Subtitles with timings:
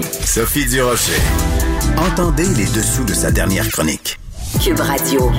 [0.00, 1.20] Sophie Durocher.
[1.98, 4.18] Entendez les dessous de sa dernière chronique.
[4.62, 5.30] Cube Radio.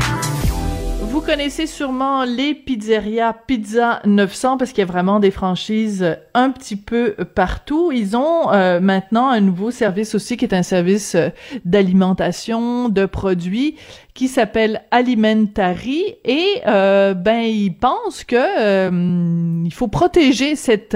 [1.02, 6.52] Vous connaissez sûrement les pizzerias Pizza 900 parce qu'il y a vraiment des franchises un
[6.52, 7.92] petit peu partout.
[7.92, 11.30] Ils ont euh, maintenant un nouveau service aussi qui est un service euh,
[11.66, 13.76] d'alimentation, de produits
[14.14, 20.96] qui s'appelle Alimentary et euh, ben ils pensent que il faut protéger cette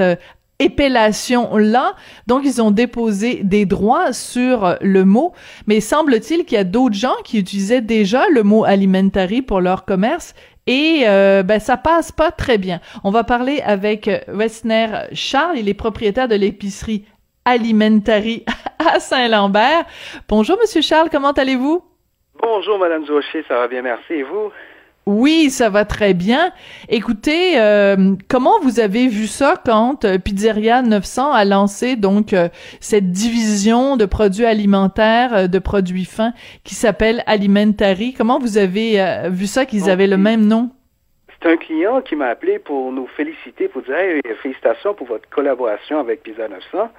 [0.60, 1.94] épellation-là.
[2.26, 5.34] Donc, ils ont déposé des droits sur le mot,
[5.68, 9.86] mais semble-t-il qu'il y a d'autres gens qui utilisaient déjà le mot alimentary pour leur
[9.86, 10.34] commerce
[10.68, 12.82] et euh, ben ça passe pas très bien.
[13.04, 17.06] On va parler avec Wessner Charles, il est propriétaire de l'épicerie
[17.46, 18.44] Alimentary
[18.80, 19.86] à Saint-Lambert.
[20.28, 21.84] Bonjour Monsieur Charles, comment allez-vous?
[22.40, 24.14] Bonjour Madame Zoucher, ça va bien, merci.
[24.14, 24.52] Et vous?
[25.08, 26.52] Oui, ça va très bien.
[26.90, 32.50] Écoutez, euh, comment vous avez vu ça quand euh, Pizzeria 900 a lancé donc euh,
[32.82, 36.34] cette division de produits alimentaires, de produits fins
[36.66, 40.72] qui s'appelle Alimentary Comment vous avez vu ça qu'ils avaient le même nom?
[41.42, 43.96] C'est un client qui m'a appelé pour nous féliciter, pour dire
[44.42, 46.90] félicitations pour votre collaboration avec Pizza 900.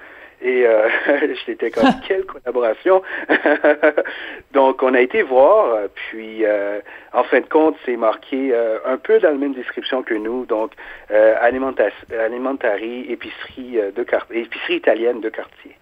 [0.41, 0.87] Et euh,
[1.45, 3.01] j'étais comme, quelle collaboration!
[4.53, 6.79] Donc, on a été voir, puis euh,
[7.13, 10.45] en fin de compte, c'est marqué euh, un peu dans la même description que nous,
[10.45, 10.71] donc
[11.11, 15.75] euh, alimentari, épicerie, de épicerie italienne de quartier.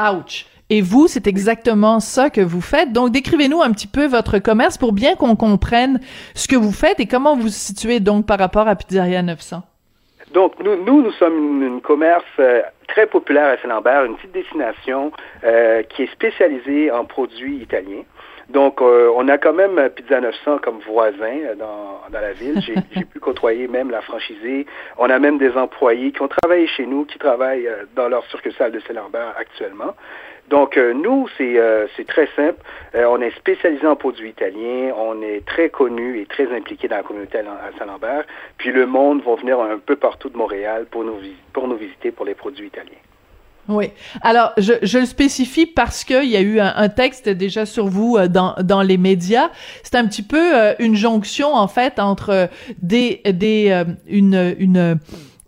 [0.00, 0.46] Ouch!
[0.70, 2.92] Et vous, c'est exactement ça que vous faites.
[2.92, 6.00] Donc, décrivez-nous un petit peu votre commerce pour bien qu'on comprenne
[6.34, 9.62] ce que vous faites et comment vous vous situez donc par rapport à Pizzeria 900.
[10.32, 15.12] Donc, nous, nous, nous sommes une, commerce euh, très populaire à Saint-Lambert, une petite destination
[15.44, 18.04] euh, qui est spécialisée en produits italiens.
[18.50, 22.60] Donc, euh, on a quand même Pizza 900 comme voisin dans, dans la ville.
[22.92, 24.66] J'ai pu côtoyer même la franchisée.
[24.98, 28.72] On a même des employés qui ont travaillé chez nous, qui travaillent dans leur succursale
[28.72, 29.94] de Saint-Lambert actuellement.
[30.52, 32.58] Donc, euh, nous, c'est euh, très simple.
[32.94, 34.92] Euh, on est spécialisé en produits italiens.
[34.98, 38.24] On est très connu et très impliqué dans la communauté à Saint-Lambert.
[38.58, 41.16] Puis le monde va venir un peu partout de Montréal pour nous,
[41.54, 43.00] pour nous visiter pour les produits italiens.
[43.66, 43.92] Oui.
[44.20, 48.18] Alors, je, je le spécifie parce qu'il y a eu un, texte déjà sur vous
[48.28, 49.48] dans, dans les médias.
[49.82, 52.50] C'est un petit peu une jonction, en fait, entre
[52.82, 54.98] des, des, une, une,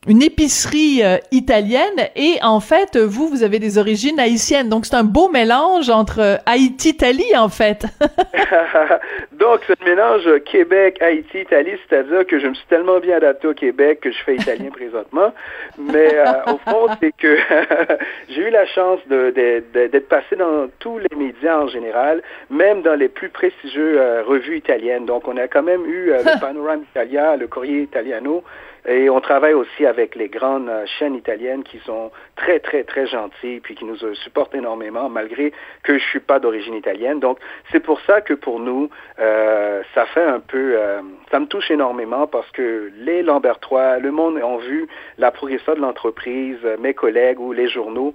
[0.07, 4.69] une épicerie euh, italienne et en fait vous vous avez des origines haïtiennes.
[4.69, 7.87] Donc c'est un beau mélange entre euh, Haïti Italie en fait.
[9.33, 13.49] donc c'est un mélange Québec Haïti Italie c'est-à-dire que je me suis tellement bien adapté
[13.49, 15.33] au Québec que je fais italien présentement.
[15.79, 17.39] Mais euh, au fond c'est que
[18.29, 23.09] j'ai eu la chance d'être passé dans tous les médias en général même dans les
[23.09, 25.07] plus prestigieux revues italiennes.
[25.07, 28.45] Donc on a quand même eu le Panorama Italia le Corriere Italiano
[28.87, 33.07] et on travaille aussi avec les grandes euh, chaînes italiennes qui sont très, très, très
[33.07, 35.53] gentilles, puis qui nous supportent énormément, malgré
[35.83, 37.19] que je suis pas d'origine italienne.
[37.19, 37.39] Donc,
[37.73, 41.01] c'est pour ça que pour nous, euh, ça fait un peu, euh,
[41.31, 45.81] ça me touche énormément parce que les Lambertois, le monde ont vu la progression de
[45.81, 48.13] l'entreprise, mes collègues ou les journaux.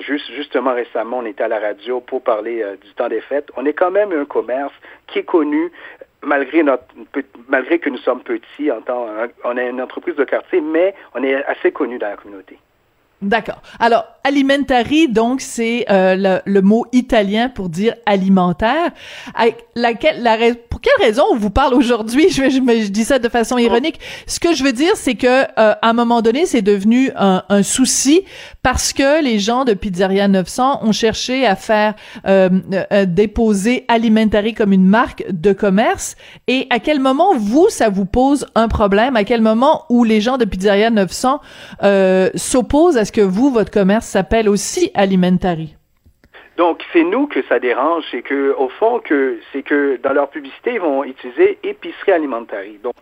[0.00, 3.48] juste, justement, récemment, on était à la radio pour parler du temps des fêtes.
[3.56, 4.74] On est quand même un commerce
[5.06, 5.72] qui est connu
[6.22, 6.84] malgré notre
[7.48, 9.06] malgré que nous sommes petits en tant
[9.44, 12.58] on est une entreprise de quartier, mais on est assez connu dans la communauté.
[13.22, 13.62] D'accord.
[13.80, 18.90] Alors, alimentari, donc, c'est euh, le, mot italien pour dire alimentaire.
[19.34, 20.36] Avec laquelle, la,
[20.68, 22.26] pour quelle raison on vous parle aujourd'hui?
[22.36, 23.98] Je, je, je, dis ça de façon ironique.
[24.26, 27.44] Ce que je veux dire, c'est que euh, à un moment donné, c'est devenu un,
[27.48, 28.22] un, souci
[28.62, 31.94] parce que les gens de Pizzeria 900 ont cherché à faire
[32.26, 32.50] euh,
[32.92, 36.16] euh, déposer alimentari comme une marque de commerce.
[36.46, 39.16] Et à quel moment vous, ça vous pose un problème?
[39.16, 41.40] À quel moment où les gens de Pizzeria 900
[42.34, 45.76] s'opposent à est-ce que vous, votre commerce s'appelle aussi Alimentari?
[46.56, 50.30] Donc, c'est nous que ça dérange, c'est que, au fond, que c'est que dans leur
[50.30, 52.78] publicité, ils vont utiliser épicerie alimentari.
[52.82, 52.94] Donc,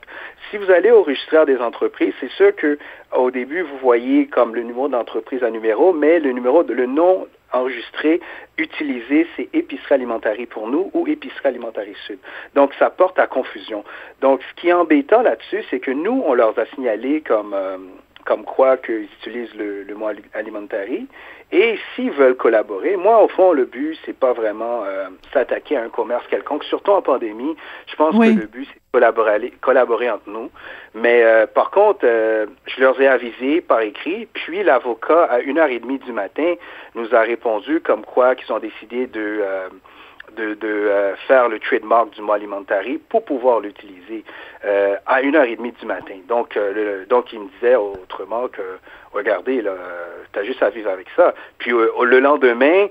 [0.50, 2.78] si vous allez au registre des entreprises, c'est sûr que
[3.16, 7.28] au début, vous voyez comme le numéro d'entreprise à numéro, mais le numéro, le nom
[7.52, 8.20] enregistré,
[8.58, 12.19] utilisé, c'est épicerie alimentari pour nous ou épicerie alimentari sud.
[12.56, 13.84] Donc, ça porte à confusion.
[14.20, 17.76] Donc, ce qui est embêtant là-dessus, c'est que nous, on leur a signalé comme euh,
[18.25, 21.06] comme quoi qu'ils utilisent le, le mot alimentari.
[21.53, 25.82] Et s'ils veulent collaborer, moi, au fond, le but, c'est pas vraiment euh, s'attaquer à
[25.82, 27.55] un commerce quelconque, surtout en pandémie.
[27.87, 30.50] Je pense que le but, c'est de collaborer, collaborer entre nous.
[30.94, 35.59] Mais euh, par contre, euh, je leur ai avisé par écrit, puis l'avocat, à une
[35.59, 36.55] heure et demie du matin,
[36.94, 39.43] nous a répondu comme quoi qu'ils ont décidé de
[40.34, 44.25] de, de euh, faire le trademark du mot alimentari pour pouvoir l'utiliser
[44.64, 46.16] euh, à une heure et demie du matin.
[46.28, 48.62] Donc, euh, donc il me disait autrement que
[49.12, 49.72] regardez, là,
[50.32, 51.34] t'as juste à vivre avec ça.
[51.58, 52.88] Puis le lendemain,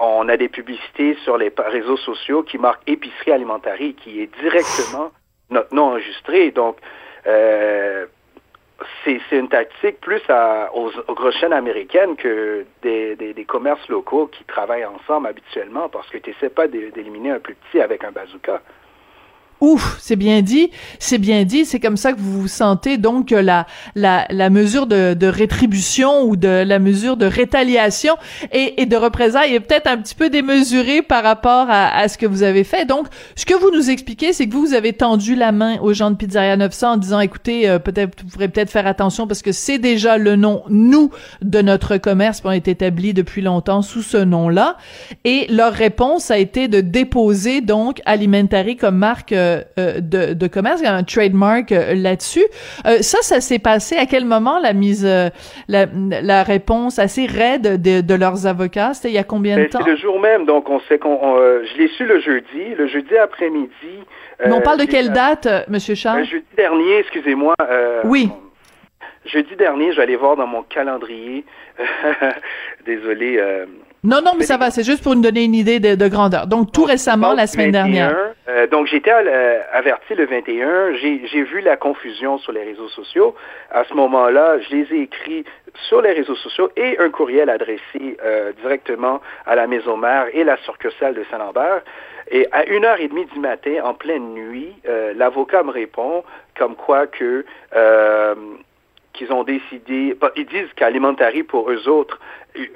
[0.00, 5.10] on a des publicités sur les réseaux sociaux qui marquent épicerie alimentaire, qui est directement
[5.50, 6.52] notre nom enregistré.
[6.52, 6.76] Donc,
[9.04, 10.22] c'est une tactique plus
[10.74, 16.30] aux, grosses chaînes américaines que des, commerces locaux qui travaillent ensemble habituellement parce que tu
[16.30, 18.60] n'essaies pas d'éliminer un plus petit avec un bazooka.
[19.60, 20.70] Ouf, c'est bien dit,
[21.00, 21.64] c'est bien dit.
[21.64, 23.66] C'est comme ça que vous vous sentez donc la
[23.96, 28.14] la, la mesure de, de rétribution ou de la mesure de rétaliation
[28.52, 32.18] et, et de représailles est peut-être un petit peu démesurée par rapport à, à, ce
[32.18, 32.84] que vous avez fait.
[32.84, 35.92] Donc, ce que vous nous expliquez, c'est que vous, vous avez tendu la main aux
[35.92, 39.42] gens de Pizzeria 900 en disant, écoutez, euh, peut-être vous pourrez peut-être faire attention parce
[39.42, 41.10] que c'est déjà le nom nous
[41.42, 44.76] de notre commerce, on est établi depuis longtemps sous ce nom-là.
[45.24, 49.47] Et leur réponse a été de déposer donc Alimentari comme marque euh, euh,
[50.00, 52.44] de, de, commerce, il y a un trademark euh, là-dessus.
[52.86, 55.06] Euh, ça, ça s'est passé à quel moment la mise,
[55.68, 55.86] la,
[56.22, 58.94] la, réponse assez raide de, de leurs avocats?
[58.94, 59.80] C'était il y a combien de ben, temps?
[59.84, 63.16] C'est le jour même, donc on sait qu'on, je l'ai su le jeudi, le jeudi
[63.16, 63.70] après-midi.
[64.44, 66.24] Mais on parle de quelle date, Monsieur Charles?
[66.24, 67.54] Jeudi dernier, excusez-moi.
[68.04, 68.30] oui.
[69.26, 71.44] Jeudi dernier, j'allais voir dans mon calendrier.
[72.86, 73.38] Désolé.
[74.04, 76.46] Non, non, mais ça va, c'est juste pour nous donner une idée de, grandeur.
[76.46, 78.16] Donc, tout récemment, la semaine dernière.
[78.48, 80.94] Euh, donc, j'étais euh, averti le 21.
[80.94, 83.34] J'ai vu la confusion sur les réseaux sociaux.
[83.72, 85.44] À ce moment-là, je les ai écrits
[85.88, 90.44] sur les réseaux sociaux et un courriel adressé euh, directement à la maison mère et
[90.44, 91.82] la succursale de Saint-Lambert.
[92.30, 94.74] Et à une heure et demie du matin, en pleine nuit,
[95.16, 96.24] l'avocat me répond
[96.58, 97.46] comme quoi que
[99.14, 102.20] qu'ils ont décidé, ils disent qu'alimentari pour eux autres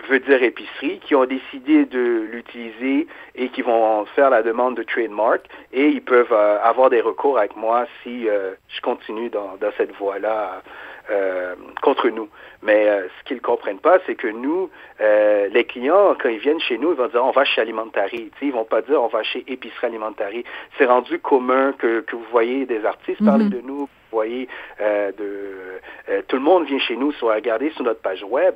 [0.09, 4.83] veut dire épicerie, qui ont décidé de l'utiliser et qui vont faire la demande de
[4.83, 5.43] trademark
[5.73, 9.71] et ils peuvent euh, avoir des recours avec moi si euh, je continue dans, dans
[9.77, 10.63] cette voie-là
[11.11, 12.29] euh, contre nous.
[12.63, 14.71] Mais ce qu'ils ne comprennent pas, c'est que nous,
[15.01, 18.31] les clients, quand ils viennent chez nous, ils vont dire on va chez Alimentari.
[18.41, 20.45] Ils ils vont pas dire on va chez Épicerie Alimentari.
[20.79, 23.51] C'est rendu commun que, que vous voyez des artistes parler mm-hmm.
[23.51, 24.49] de nous voyez,
[24.81, 28.55] euh, de, tout le monde vient chez nous, soit regarder sur notre page web.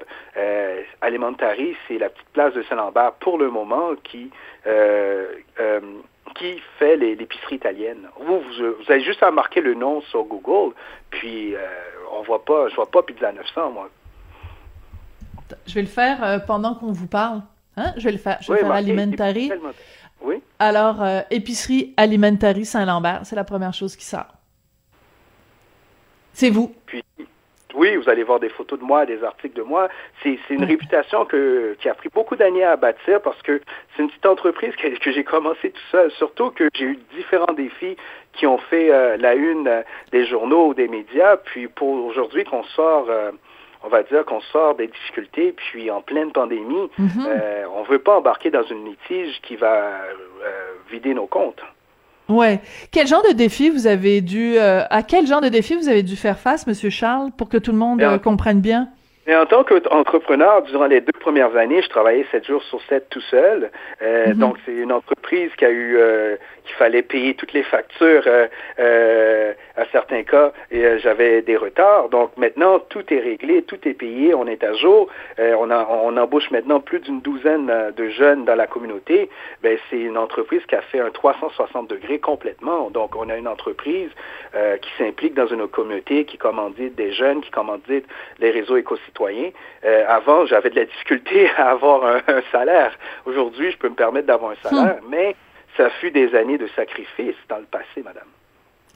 [1.16, 4.30] Alimentari, c'est la petite place de Saint-Lambert pour le moment qui
[6.34, 8.08] qui fait l'épicerie italienne.
[8.20, 10.74] Vous, vous, avez juste à marquer le nom sur Google,
[11.08, 11.54] puis
[12.12, 13.88] on voit pas, je vois pas Pizza 900, moi.
[15.66, 17.40] Je vais le faire pendant qu'on vous parle.
[17.76, 17.92] Hein?
[17.96, 18.38] Je vais le faire.
[18.42, 19.50] Je vais faire Alimentari.
[20.20, 20.42] Oui.
[20.58, 24.34] Alors, épicerie Alimentari Saint-Lambert, c'est la première chose qui sort.
[26.32, 26.74] C'est vous.
[26.84, 27.02] Puis,
[27.76, 29.88] oui, vous allez voir des photos de moi, des articles de moi.
[30.22, 33.60] C'est une réputation que, qui a pris beaucoup d'années à bâtir parce que
[33.94, 36.10] c'est une petite entreprise que, que j'ai commencé tout seul.
[36.12, 37.96] Surtout que j'ai eu différents défis
[38.32, 41.36] qui ont fait euh, la une euh, des journaux ou des médias.
[41.36, 43.06] Puis pour aujourd'hui qu'on sort...
[43.08, 43.30] Euh,
[43.84, 47.66] on va dire qu'on sort des difficultés, puis en pleine pandémie, mm-hmm.
[47.72, 49.92] on ne veut pas embarquer dans une litige qui va
[50.90, 51.62] vider nos comptes.
[52.28, 52.60] Ouais.
[52.90, 56.02] Quel genre de défi vous avez dû, euh, à quel genre de défi vous avez
[56.02, 58.88] dû faire face, Monsieur Charles, pour que tout le monde euh, comprenne bien?
[59.28, 63.08] Et en tant qu'entrepreneur, durant les deux premières années, je travaillais sept jours sur sept
[63.10, 63.72] tout seul.
[64.00, 64.34] Euh, mm-hmm.
[64.34, 68.46] Donc, c'est une entreprise qui a eu, euh, qu'il fallait payer toutes les factures euh,
[68.78, 72.08] euh à certains cas, et euh, j'avais des retards.
[72.08, 75.08] Donc, maintenant, tout est réglé, tout est payé, on est à jour.
[75.38, 79.28] on, a, on embauche maintenant plus d'une douzaine de jeunes dans la communauté.
[79.62, 82.88] Ben, c'est une entreprise qui a fait un 360 degrés complètement.
[82.88, 84.08] Donc, on a une entreprise
[84.80, 88.06] qui s'implique dans une communauté, qui commandite des jeunes, qui commandite
[88.38, 92.92] les réseaux écosystémiques euh, avant, j'avais de la difficulté à avoir un, salaire.
[93.24, 95.08] Aujourd'hui, je peux me permettre d'avoir un salaire, hmm.
[95.08, 95.36] mais
[95.76, 98.28] ça fut des années de sacrifice dans le passé, madame.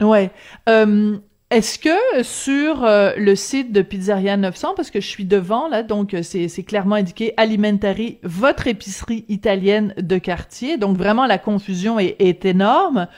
[0.01, 0.31] Ouais.
[0.69, 1.17] Euh,
[1.51, 5.83] est-ce que sur euh, le site de Pizzeria 900, parce que je suis devant là,
[5.83, 11.99] donc euh, c'est clairement indiqué Alimentari, votre épicerie italienne de quartier, donc vraiment la confusion
[11.99, 13.09] est, est énorme.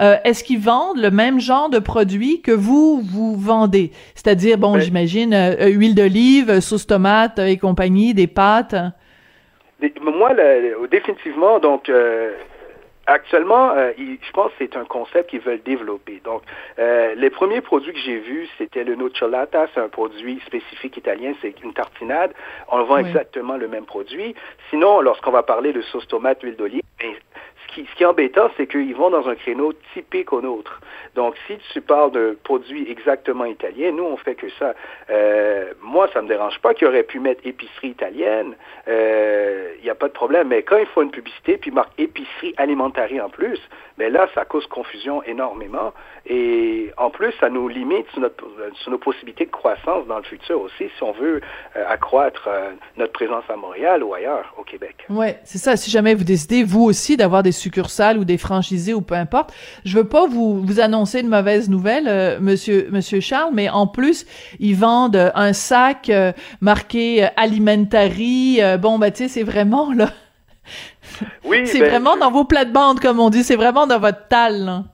[0.00, 4.78] Euh, est-ce qu'ils vendent le même genre de produits que vous vous vendez, c'est-à-dire bon,
[4.78, 8.76] j'imagine huile d'olive, sauce tomate et compagnie, des pâtes.
[10.00, 10.30] Moi,
[10.92, 11.90] définitivement, donc
[13.10, 16.20] Actuellement, euh, je pense que c'est un concept qu'ils veulent développer.
[16.22, 16.42] Donc,
[16.78, 21.32] euh, les premiers produits que j'ai vus, c'était le nocciolata, c'est un produit spécifique italien,
[21.42, 22.32] c'est une tartinade.
[22.68, 24.36] On vend exactement le même produit.
[24.70, 27.12] Sinon, lorsqu'on va parler de sauce tomate, huile d'olive, ben,
[27.68, 30.80] ce qui, est embêtant, c'est qu'ils vont dans un créneau typique au nôtre.
[31.14, 34.74] Donc, si tu parles de produits exactement italiens, nous, on fait que ça.
[35.10, 38.54] Euh, moi, ça me dérange pas qu'il aurait pu mettre épicerie italienne.
[38.88, 40.48] Euh, il n'y a pas de problème.
[40.48, 43.60] Mais quand il faut une publicité, puis marque épicerie alimentaire en plus,
[44.00, 45.92] mais ben là, ça cause confusion énormément.
[46.26, 50.84] Et en plus, ça nous limite sur, nos possibilités de croissance dans le futur aussi,
[50.96, 51.42] si on veut
[51.76, 54.96] euh, accroître euh, notre présence à Montréal ou ailleurs au Québec.
[55.10, 55.76] Oui, c'est ça.
[55.76, 59.52] Si jamais vous décidez, vous aussi, d'avoir des succursales ou des franchisés ou peu importe,
[59.84, 63.86] je veux pas vous, vous annoncer une mauvaise nouvelle, euh, monsieur, monsieur Charles, mais en
[63.86, 64.26] plus,
[64.58, 66.10] ils vendent un sac
[66.60, 68.60] marqué Alimentary.
[68.80, 70.10] bon, bah, tu sais, c'est vraiment, là...
[71.44, 73.44] Oui, c'est ben, vraiment dans vos plates-bandes, comme on dit.
[73.44, 74.84] C'est vraiment dans votre tal.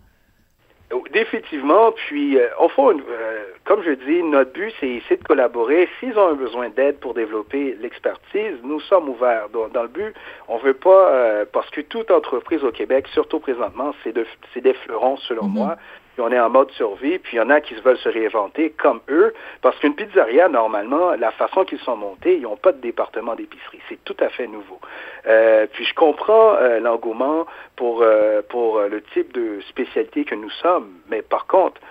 [1.12, 1.92] Définitivement.
[1.92, 5.88] Puis, euh, au fond, euh, comme je dis, notre but, c'est essayer de collaborer.
[5.98, 9.48] S'ils ont un besoin d'aide pour développer l'expertise, nous sommes ouverts.
[9.52, 10.14] Dans, le but,
[10.46, 14.24] on veut pas, euh, parce que toute entreprise au Québec, surtout présentement, c'est de,
[14.54, 15.52] des fleurons, selon mm-hmm.
[15.52, 15.76] moi
[16.16, 18.70] puis on est en mode survie, puis il y en a qui veulent se réinventer
[18.70, 22.80] comme eux, parce qu'une pizzeria, normalement, la façon qu'ils sont montés, ils n'ont pas de
[22.80, 23.80] département d'épicerie.
[23.90, 24.80] C'est tout à fait nouveau.
[25.26, 27.44] Euh, puis je comprends euh, l'engouement
[27.76, 31.82] pour, euh, pour le type de spécialité que nous sommes, mais par contre,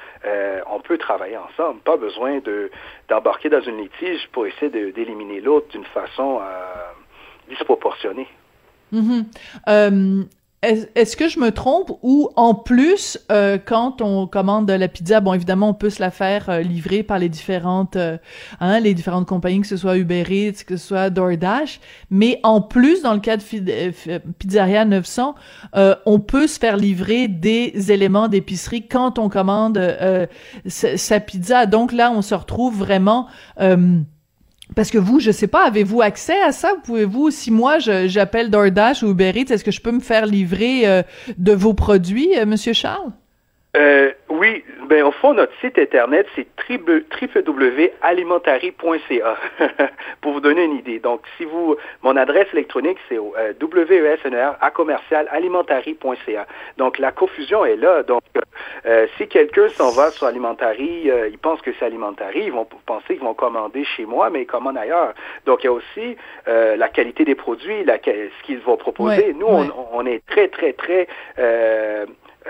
[0.72, 1.82] on peut travailler ensemble.
[1.82, 2.72] Pas besoin de
[3.10, 6.42] d'embarquer dans une litige pour essayer d'éliminer l'autre d'une façon
[7.48, 8.28] disproportionnée.
[8.92, 10.26] Mm-hmm.
[10.62, 15.20] Est-ce que je me trompe ou en plus euh, quand on commande de la pizza,
[15.20, 18.18] bon évidemment on peut se la faire euh, livrer par les différentes euh,
[18.60, 22.62] hein, les différentes compagnies que ce soit Uber Eats, que ce soit DoorDash, mais en
[22.62, 23.44] plus dans le cas de
[24.40, 25.36] Pizzeria 900,
[26.06, 29.80] on peut se faire livrer des éléments d'épicerie quand on commande
[30.66, 31.68] sa pizza.
[31.68, 33.28] Donc là on se retrouve vraiment
[34.76, 36.74] parce que vous, je sais pas, avez-vous accès à ça?
[36.84, 41.02] Pouvez-vous, si moi j'appelle DoorDash ou Uber est-ce que je peux me faire livrer euh,
[41.38, 43.12] de vos produits, euh, Monsieur Charles?
[43.76, 49.38] Euh, oui, ben au fond, notre site internet, c'est www.alimentary.ca
[50.22, 51.00] pour vous donner une idée.
[51.00, 56.48] Donc, si vous, mon adresse électronique, c'est euh, WESNR à commercial alimentary.ca.
[56.78, 58.04] Donc, la confusion est là.
[58.04, 58.22] Donc,
[58.86, 62.68] euh, si quelqu'un s'en va sur Alimentary, euh, il pense que c'est Alimentary, ils vont
[62.86, 65.14] penser qu'ils vont commander chez moi, mais ils commandent ailleurs.
[65.46, 66.16] Donc, il y a aussi
[66.48, 69.34] euh, la qualité des produits, la, ce qu'ils vont proposer.
[69.34, 71.08] Nous, on, on, est très, très, très
[71.40, 72.06] euh, euh,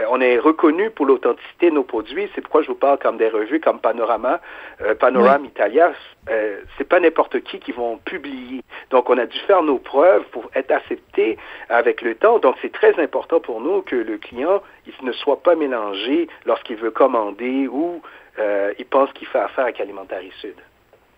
[0.10, 2.30] on est reconnu pour l'authenticité de nos produits.
[2.36, 4.42] C'est pourquoi je vous parle comme des revues comme Panorama,
[4.82, 5.94] euh, Panorama Italia.
[6.30, 8.62] Euh, c'est pas n'importe qui qui vont publier.
[8.90, 11.38] Donc, on a dû faire nos preuves pour être accepté
[11.70, 12.40] avec le temps.
[12.40, 16.76] Donc, c'est très important pour nous que le client il ne soit pas mélangé lorsqu'il
[16.76, 18.02] veut commander ou
[18.40, 20.56] euh, il pense qu'il fait affaire avec Alimentari Sud.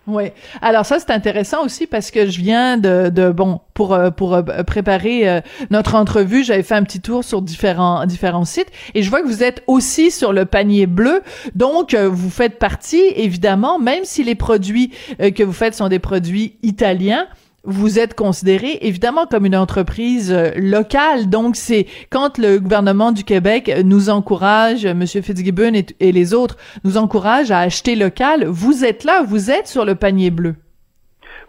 [0.08, 0.32] Oui.
[0.62, 4.36] Alors ça c'est intéressant aussi parce que je viens de, de bon pour euh, pour
[4.36, 9.04] euh, préparer euh, notre entrevue, j'avais fait un petit tour sur différents différents sites et
[9.04, 11.22] je vois que vous êtes aussi sur le panier bleu.
[11.56, 16.58] Donc vous faites partie évidemment même si les produits que vous faites sont des produits
[16.64, 17.28] italiens,
[17.64, 21.30] vous êtes considéré évidemment comme une entreprise euh, locale.
[21.30, 25.06] Donc, c'est quand le gouvernement du Québec nous encourage, M.
[25.06, 29.86] Fitzgibbon et, les autres nous encouragent à acheter local, vous êtes là, vous êtes sur
[29.86, 30.56] le panier bleu.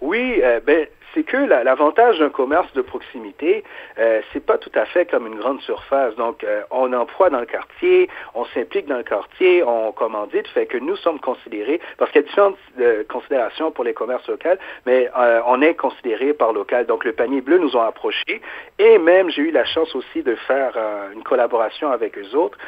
[0.01, 0.87] Oui, euh, ben,
[1.19, 3.65] c'est que l'avantage d'un commerce de proximité,
[3.99, 6.15] euh, c'est pas tout à fait comme une grande surface.
[6.15, 10.67] Donc, euh, on emploie dans le quartier, on s'implique dans le quartier, on commandite, fait
[10.67, 14.49] que nous sommes considérés, parce qu'il y a différentes euh, considérations pour les commerces locaux,
[14.87, 16.87] mais euh, on est considéré par local.
[16.87, 18.41] Donc, le panier bleu nous ont approchés,
[18.79, 20.79] et même j'ai eu la chance aussi de faire
[21.13, 22.59] une collaboration avec eux autres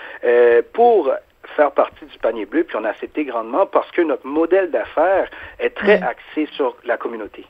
[0.72, 1.12] pour
[1.56, 5.30] faire partie du panier bleu, puis on a accepté grandement parce que notre modèle d'affaires
[5.60, 7.46] est très axé sur la communauté.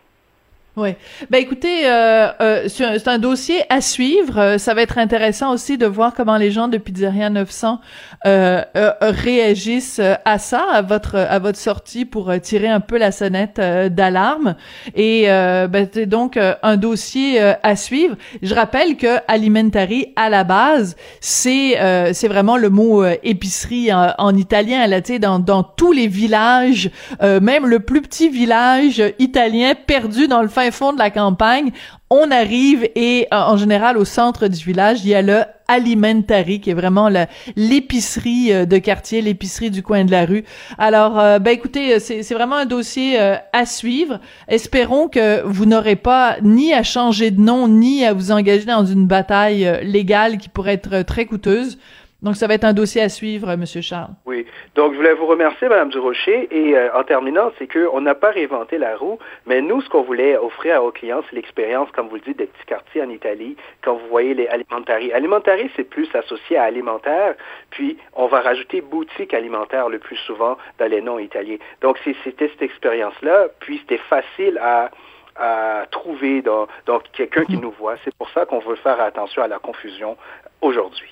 [0.80, 0.94] Oui.
[1.28, 4.38] Ben écoutez, euh, euh, c'est un dossier à suivre.
[4.38, 7.80] Euh, ça va être intéressant aussi de voir comment les gens de Pizzeria 900
[8.24, 13.12] euh, euh, réagissent à ça, à votre à votre sortie pour tirer un peu la
[13.12, 14.54] sonnette d'alarme.
[14.94, 18.16] Et ben, c'est donc un dossier à suivre.
[18.40, 21.76] Je rappelle que alimentari à la base, c'est
[22.12, 24.86] c'est vraiment le mot épicerie en, en, italien.
[24.86, 30.28] Là, tu sais, dans dans tous les villages, même le plus petit village italien perdu
[30.28, 31.70] dans le fin fond de la campagne,
[32.10, 36.60] on arrive et euh, en général au centre du village, il y a le Alimentari
[36.60, 37.08] qui est vraiment
[37.54, 40.44] l'épicerie euh, de quartier, l'épicerie du coin de la rue.
[40.78, 44.18] Alors euh, ben écoutez, c'est vraiment un dossier à suivre.
[44.48, 48.84] Espérons que vous n'aurez pas ni à changer de nom ni à vous engager dans
[48.84, 51.78] une bataille légale qui pourrait être très coûteuse.
[52.22, 54.10] Donc, ça va être un dossier à suivre, euh, Monsieur Charles.
[54.26, 54.46] Oui.
[54.74, 56.48] Donc, je voulais vous remercier, Madame Durocher.
[56.50, 60.02] Et euh, en terminant, c'est qu'on n'a pas réinventé la roue, mais nous, ce qu'on
[60.02, 63.10] voulait offrir à nos clients, c'est l'expérience, comme vous le dites, des petits quartiers en
[63.10, 65.12] Italie, quand vous voyez les alimentaries.
[65.12, 67.34] Alimentaries, c'est plus associé à alimentaire,
[67.70, 71.56] puis on va rajouter boutique alimentaire le plus souvent dans les noms italiens.
[71.80, 74.90] Donc, c'était cette expérience-là, puis c'était facile à
[75.36, 77.62] à trouver dans, dans quelqu'un qui mhm.
[77.62, 77.94] nous voit.
[78.04, 80.16] C'est pour ça qu'on veut faire attention à la confusion
[80.60, 81.10] aujourd'hui.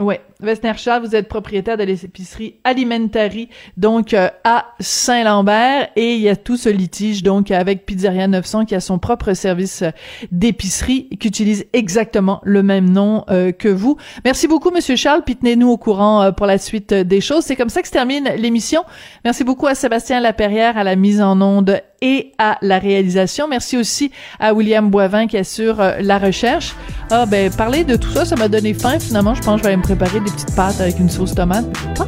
[0.00, 0.16] Oui.
[0.42, 6.28] Westner Charles, vous êtes propriétaire de l'épicerie Alimentari, donc euh, à Saint-Lambert, et il y
[6.28, 9.90] a tout ce litige, donc, avec Pizzeria 900, qui a son propre service euh,
[10.32, 13.96] d'épicerie, qui utilise exactement le même nom euh, que vous.
[14.24, 17.44] Merci beaucoup, Monsieur Charles, puis tenez-nous au courant pour la suite des choses.
[17.44, 18.82] C'est comme ça que se termine l'émission.
[19.24, 23.48] Merci beaucoup à Sébastien Laperrière à la mise en onde et à la réalisation.
[23.48, 26.74] Merci aussi à William Boivin qui assure la recherche.
[27.10, 28.98] Ah ben parler de tout ça, ça m'a donné faim.
[29.00, 31.64] Finalement, je pense que je vais me préparer des petites pâtes avec une sauce tomate.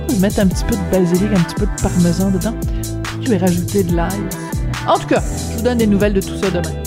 [0.08, 2.54] Je vais mettre un petit peu de basilic, un petit peu de parmesan dedans.
[3.22, 4.20] Je vais rajouter de l'ail.
[4.86, 6.85] En tout cas, je vous donne des nouvelles de tout ça demain.